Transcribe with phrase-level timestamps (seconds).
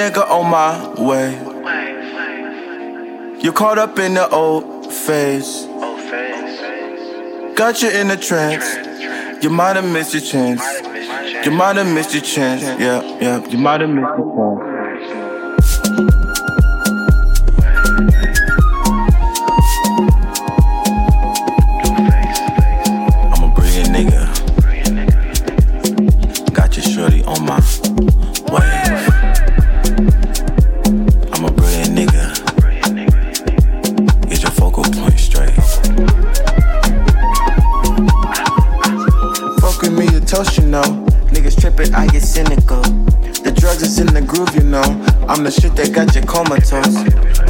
[0.00, 0.72] nigga on my
[1.10, 1.30] way.
[3.42, 5.66] You caught up in the old phase.
[7.54, 8.68] Got you in a trance.
[9.42, 10.62] You might have missed your chance.
[11.44, 12.62] You might have missed your chance.
[12.62, 13.46] Yeah, yeah.
[13.46, 14.69] You might have missed your chance.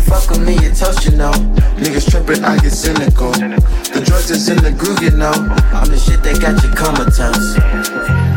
[0.07, 1.33] Fuck with me, you toast, you know.
[1.81, 3.33] Niggas trippin', I get cynical.
[3.33, 5.33] The drugs is in the groove, you know.
[5.73, 8.30] I'm the shit that got you comatose.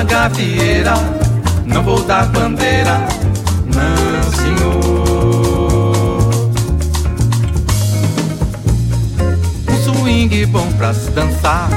[0.00, 0.94] Vou pra gafieira,
[1.66, 3.06] não vou dar bandeira,
[3.66, 6.30] não senhor.
[9.68, 11.68] Um swing bom pra se dançar.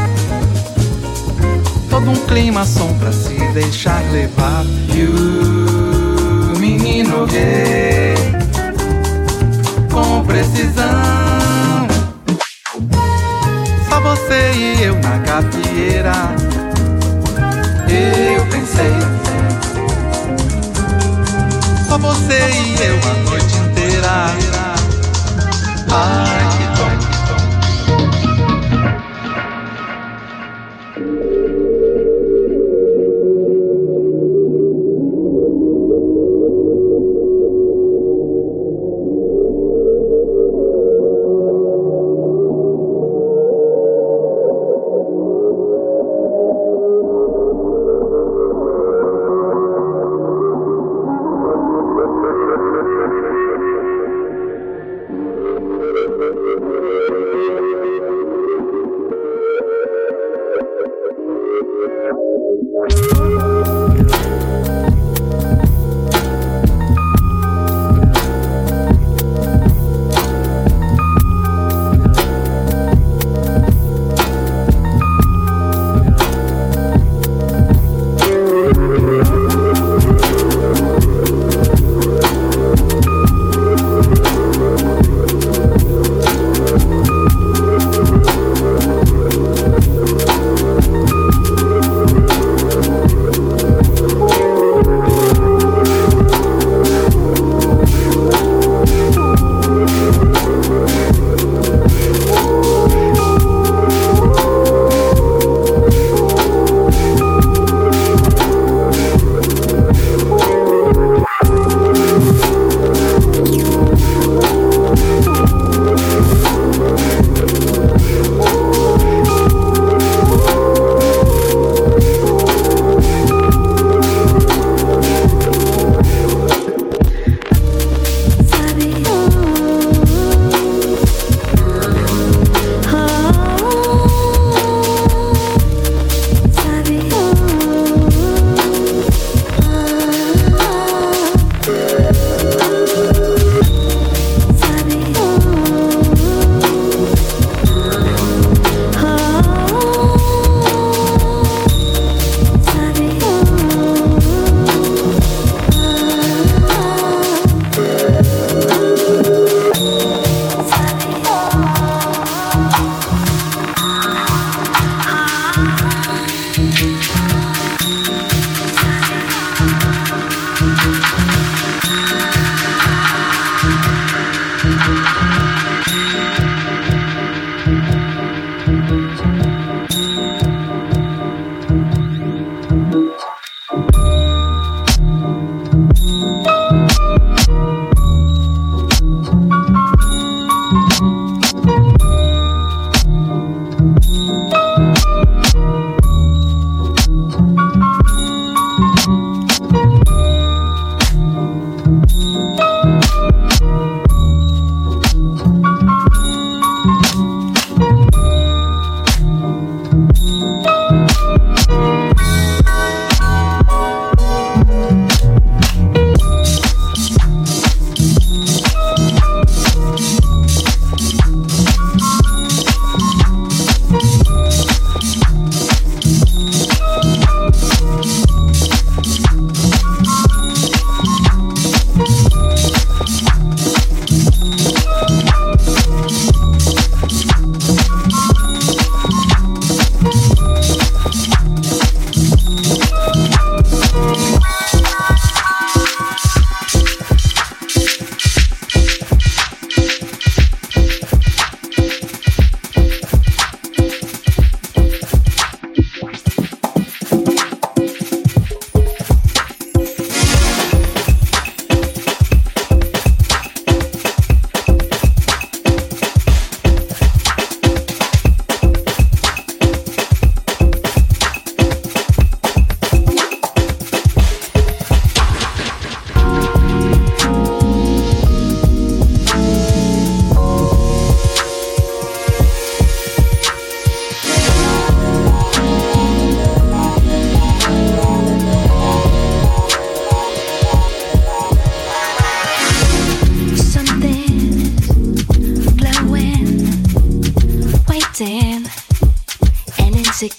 [1.90, 4.64] Todo um clima som pra se deixar levar.
[4.96, 8.16] E o menino gay
[9.92, 10.86] com precisão.
[13.90, 16.53] Só você e eu na gafieira.
[17.94, 18.94] Eu pensei.
[21.88, 24.34] Só você e eu a noite inteira.
[25.92, 26.43] Ai,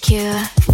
[0.05, 0.64] secure.